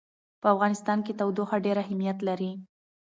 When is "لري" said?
2.27-2.51